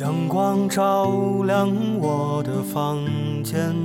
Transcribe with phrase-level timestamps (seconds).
[0.00, 3.04] 阳光照亮我的房
[3.44, 3.76] 间，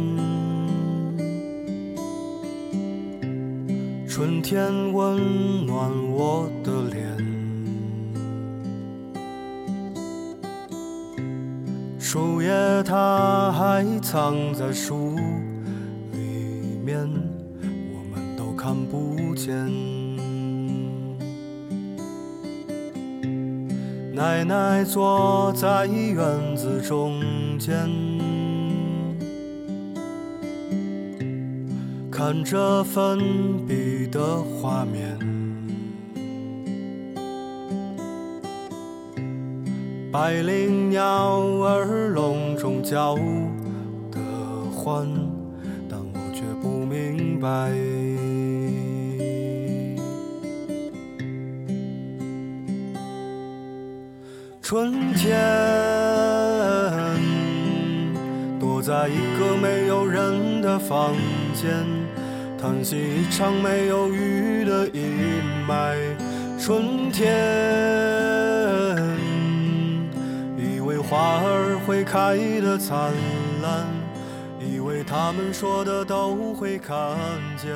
[4.07, 7.17] 春天温暖我的脸，
[11.99, 12.49] 树叶
[12.83, 15.17] 它还藏在树
[16.13, 16.97] 里面，
[17.91, 19.94] 我们都看不见。
[24.15, 27.19] 奶奶坐在院子中
[27.59, 27.75] 间，
[32.09, 33.19] 看着粉
[33.67, 35.19] 笔的画面，
[40.13, 41.03] 百灵鸟
[41.65, 43.15] 儿笼中叫
[44.09, 44.21] 的
[44.73, 45.05] 欢，
[45.89, 47.69] 但我却不明白。
[54.67, 55.37] 春天，
[58.59, 61.13] 躲在一个没有人的房
[61.53, 61.85] 间，
[62.59, 65.19] 叹息一场没有雨的阴
[65.67, 66.17] 霾。
[66.59, 67.27] 春天，
[70.57, 73.13] 以为花儿会开得灿
[73.61, 73.85] 烂，
[74.59, 77.15] 以为他们说的都会看
[77.55, 77.69] 见，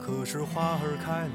[0.00, 1.34] 可是花儿开了，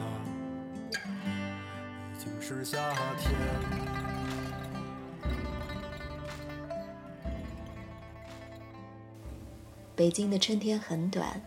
[0.92, 2.80] 已经是夏
[3.20, 3.83] 天。
[9.96, 11.40] 北京的春天很短，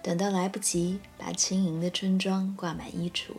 [0.00, 3.32] 短到来不及把轻盈的春装挂满衣橱，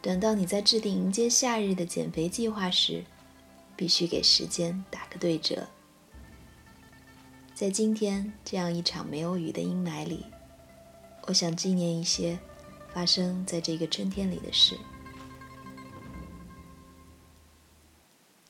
[0.00, 3.04] 短到你在制定迎接夏日的减肥计划时，
[3.76, 5.68] 必须给时间打个对折。
[7.54, 10.26] 在今天这样一场没有雨的阴霾里，
[11.28, 12.36] 我想纪念一些
[12.92, 14.76] 发生在这个春天里的事。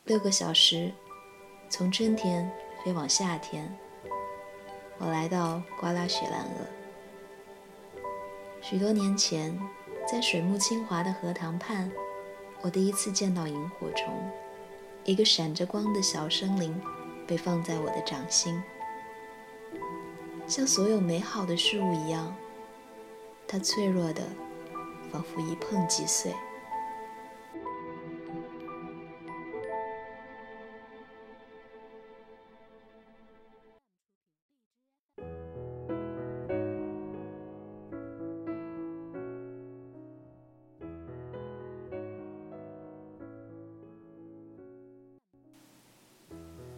[0.05, 0.91] 六个小时，
[1.69, 2.51] 从春天
[2.83, 3.71] 飞往夏天。
[5.05, 6.65] 我来到瓜拉雪兰莪。
[8.61, 9.59] 许多年前，
[10.09, 11.91] 在水木清华的荷塘畔，
[12.61, 14.15] 我第一次见到萤火虫，
[15.03, 16.81] 一个闪着光的小生灵，
[17.27, 18.63] 被放在我的掌心。
[20.47, 22.33] 像所有美好的事物一样，
[23.49, 24.23] 它脆弱的，
[25.11, 26.33] 仿佛一碰即碎。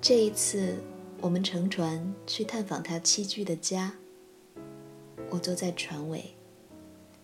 [0.07, 0.77] 这一次，
[1.23, 3.91] 我们乘船去探访他栖居的家。
[5.31, 6.23] 我坐在船尾，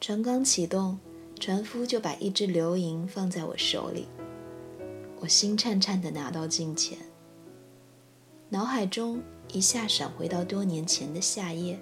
[0.00, 0.98] 船刚启动，
[1.38, 4.06] 船夫就把一只流萤放在我手里。
[5.18, 6.96] 我心颤颤地拿到镜前，
[8.48, 9.20] 脑海中
[9.52, 11.78] 一下闪回到多年前的夏夜。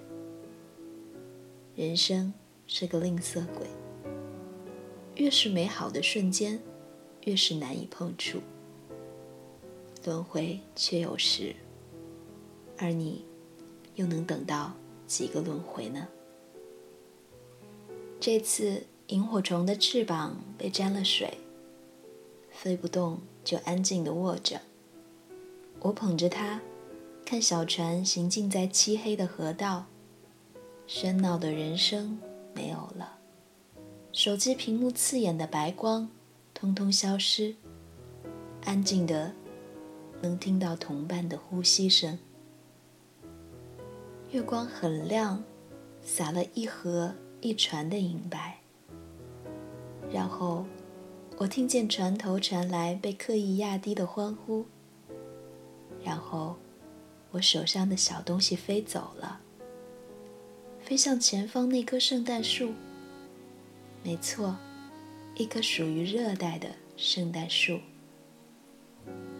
[1.77, 2.33] 人生
[2.67, 3.65] 是个吝啬鬼，
[5.15, 6.61] 越是美好的瞬间，
[7.23, 8.41] 越是难以碰触。
[10.05, 11.55] 轮回却有时，
[12.77, 13.25] 而你
[13.95, 14.71] 又能等到
[15.05, 16.07] 几个轮回呢？
[18.19, 21.37] 这次萤火虫的翅膀被沾了水，
[22.49, 24.61] 飞不动，就安静地握着。
[25.81, 26.61] 我捧着它，
[27.25, 29.85] 看小船行进在漆黑的河道，
[30.87, 32.17] 喧闹的人声
[32.53, 33.17] 没有了，
[34.11, 36.09] 手机屏幕刺眼的白光
[36.53, 37.55] 通通消失，
[38.63, 39.33] 安静的。
[40.21, 42.19] 能听到同伴的呼吸声，
[44.31, 45.43] 月光很亮，
[46.01, 48.59] 洒了一河一船的银白。
[50.11, 50.65] 然后，
[51.37, 54.65] 我听见船头传来被刻意压低的欢呼。
[56.03, 56.57] 然后，
[57.31, 59.39] 我手上的小东西飞走了，
[60.81, 62.73] 飞向前方那棵圣诞树。
[64.03, 64.55] 没错，
[65.35, 67.79] 一棵属于热带的圣诞树。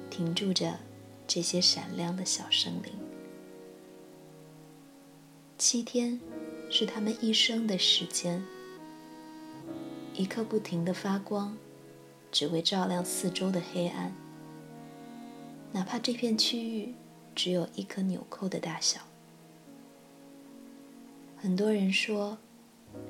[0.10, 0.80] 停住着
[1.28, 2.94] 这些闪亮的小生灵。
[5.58, 6.20] 七天
[6.70, 8.44] 是他们一生的时间，
[10.14, 11.58] 一刻不停的发光，
[12.32, 14.14] 只为照亮四周的黑暗。
[15.72, 16.96] 哪怕这片区域
[17.36, 19.02] 只有一颗纽扣的大小。
[21.38, 22.38] 很多人说，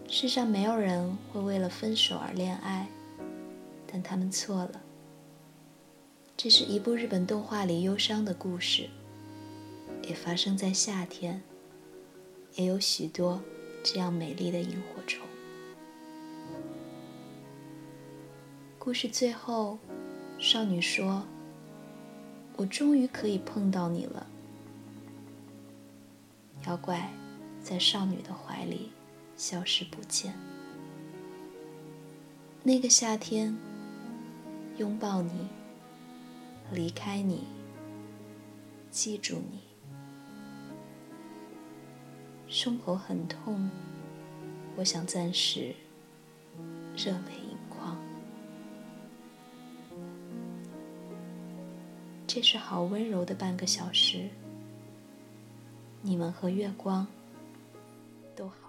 [0.07, 2.88] 世上没有人会为了分手而恋爱，
[3.88, 4.81] 但他们错了。
[6.41, 8.88] 这是一部日本动画里忧伤的故事，
[10.03, 11.41] 也发生在夏天。
[12.56, 13.41] 也有许多
[13.83, 15.27] 这样美丽的萤火虫。
[18.77, 19.77] 故事最后，
[20.39, 21.27] 少女说
[22.56, 24.25] ：“我终于可以碰到你了。
[26.65, 27.12] 妖怪
[27.62, 28.92] 在少女的怀里
[29.35, 30.33] 消失不见。
[32.63, 33.57] 那个夏天，
[34.77, 35.31] 拥抱你，
[36.71, 37.48] 离开你，
[38.92, 39.60] 记住你，
[42.48, 43.69] 胸口很痛，
[44.75, 45.74] 我想暂时
[46.95, 47.98] 热泪盈眶。
[52.27, 54.30] 这是好温柔的半个小时。
[56.04, 57.07] 你们和月光
[58.36, 58.69] 都好。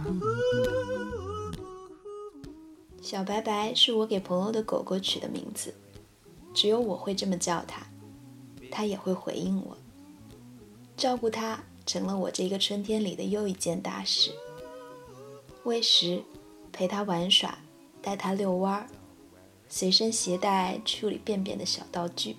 [3.11, 5.73] 小白白是我给朋友的狗狗取的名字，
[6.53, 7.85] 只有我会这么叫它，
[8.71, 9.77] 它也会回应我。
[10.95, 14.31] 照顾它成了我这个春天里的又一件大事。
[15.65, 16.23] 喂食，
[16.71, 17.59] 陪它玩耍，
[18.01, 18.87] 带它遛弯儿，
[19.67, 22.37] 随身携带处理便便的小道具。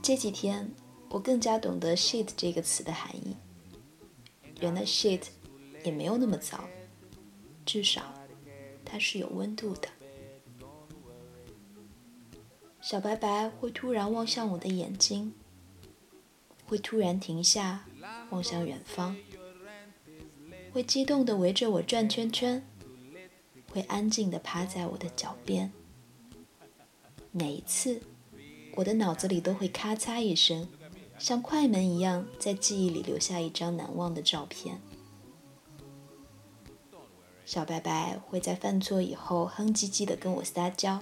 [0.00, 0.72] 这几天，
[1.08, 3.34] 我更加懂得 “shit” 这个词的含义。
[4.60, 5.22] 原来 shit
[5.82, 6.60] 也没有那么糟，
[7.64, 8.04] 至少。
[8.86, 9.88] 它是有温度的。
[12.80, 15.34] 小白白会突然望向我的眼睛，
[16.66, 17.84] 会突然停下
[18.30, 19.16] 望向远方，
[20.72, 22.64] 会激动地围着我转圈圈，
[23.72, 25.72] 会安静地趴在我的脚边。
[27.32, 28.00] 每一次，
[28.76, 30.68] 我的脑子里都会咔嚓一声，
[31.18, 34.80] 像快门一样，在记忆里留下一张难忘的照片。
[37.46, 41.00] 小白白会在犯错以后哼唧唧地跟我撒娇，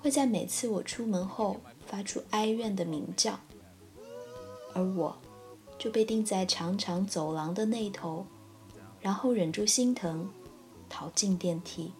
[0.00, 3.38] 会在每次我出门后发出哀怨的鸣叫，
[4.74, 5.16] 而我
[5.78, 8.26] 就被钉在长长走廊的那头，
[9.00, 10.28] 然后忍住心疼，
[10.88, 11.92] 逃进电梯。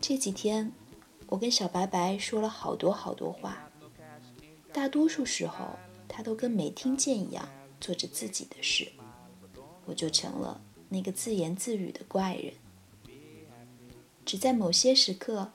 [0.00, 0.72] 这几天，
[1.26, 3.68] 我跟小白白说了好多好多话，
[4.72, 5.66] 大多数时候
[6.08, 7.46] 他都跟没听见一样
[7.78, 8.90] 做着自己的事，
[9.84, 10.58] 我就成了。
[10.88, 12.54] 那个自言自语的怪人，
[14.24, 15.52] 只在某些时刻，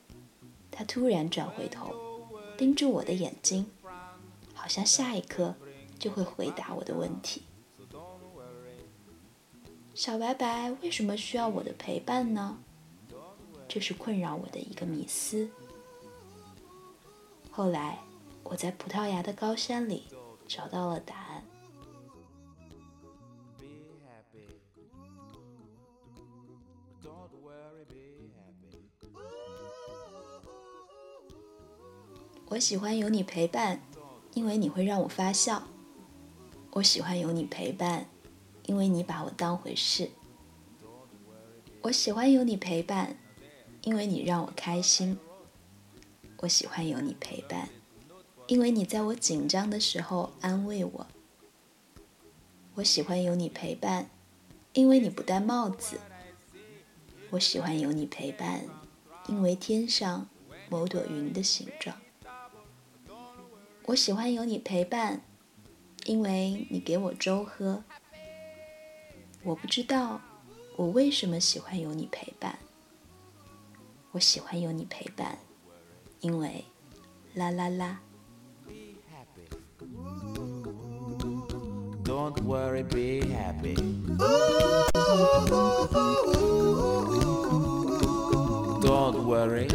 [0.70, 1.94] 他突然转回头，
[2.58, 3.66] 盯住我的眼睛，
[4.54, 5.56] 好像下一刻
[5.98, 7.44] 就会回答我的问题。
[9.96, 12.58] 小白白为什么需要我的陪伴呢？
[13.68, 15.50] 这是困扰我的一个迷思。
[17.50, 18.00] 后来，
[18.44, 20.04] 我在葡萄牙的高山里
[20.48, 21.23] 找到了答案。
[32.54, 33.82] 我喜欢有你陪伴，
[34.36, 35.64] 因为你会让我发笑。
[36.70, 38.06] 我喜欢有你陪伴，
[38.68, 40.12] 因为你把我当回事。
[41.82, 43.18] 我喜欢有你陪伴，
[43.82, 45.18] 因为你让我开心。
[46.42, 47.70] 我喜欢有你陪伴，
[48.46, 51.08] 因为你在我紧张的时候安慰我。
[52.76, 54.12] 我喜欢有你陪伴，
[54.74, 56.00] 因为你不戴帽子。
[57.32, 58.64] 我喜欢有你陪伴，
[59.28, 60.30] 因为天上
[60.70, 61.98] 某朵云的形状。
[63.88, 65.22] 我喜欢有你陪伴，
[66.06, 67.84] 因为你给我粥喝。
[69.44, 70.22] 我不知道
[70.78, 72.58] 我为什么喜欢有你陪伴。
[74.12, 75.38] 我喜欢有你陪伴，
[76.22, 76.64] 因为
[77.34, 78.00] 啦啦啦。
[82.04, 83.76] Don't worry, be happy.
[88.82, 89.68] Don't worry.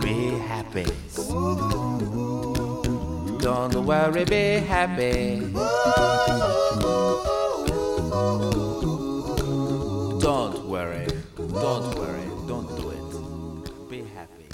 [0.00, 1.05] Be happy.
[3.40, 5.40] Don't worry, be happy.
[10.20, 11.06] Don't worry.
[11.36, 12.26] Don't worry.
[12.48, 13.02] Don't do it.
[13.88, 14.48] Be happy.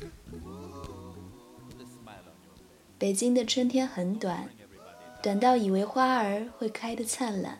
[2.99, 4.49] 北京的春天很短，
[5.23, 7.59] 短到以为花儿会开得灿烂，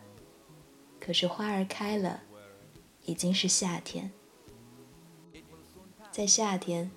[0.99, 2.21] 可是花儿开了，
[3.05, 4.11] 已经是夏天。
[6.11, 6.91] 在夏天，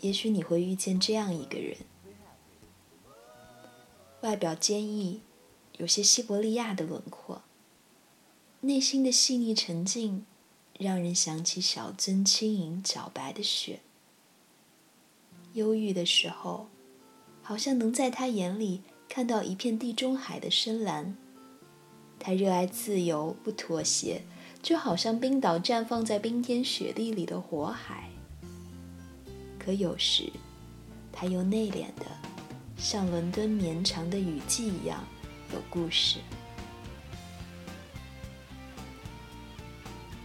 [0.00, 1.76] 也许你会遇见这样一个人，
[4.22, 5.22] 外表坚毅，
[5.78, 7.42] 有些西伯利亚的轮廓，
[8.60, 10.24] 内心的细腻沉静，
[10.78, 13.80] 让人想起小樽轻盈皎白的雪。
[15.54, 16.68] 忧郁的时候。
[17.40, 21.16] 好像能在他眼里看到一片地中海的深蓝。
[22.18, 24.20] 他热爱自由，不妥协，
[24.60, 28.10] 就好像冰岛绽放在冰天雪地里的火海。
[29.68, 30.32] 可有时，
[31.12, 32.06] 他又内敛的，
[32.78, 35.04] 像伦敦绵长的雨季一样
[35.52, 36.20] 有故事。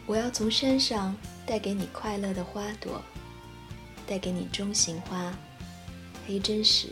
[0.05, 1.13] 我要从山上
[1.45, 3.01] 带给你快乐的花朵，
[4.07, 5.37] 带给你中型花。
[6.25, 6.87] 黑真实，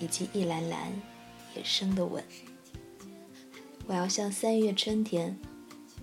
[0.00, 0.92] 以及一篮篮
[1.56, 2.22] 野生的吻。
[3.88, 5.36] 我要像三月春天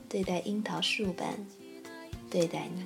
[0.09, 1.33] 对待樱桃树般
[2.29, 2.83] 对待你。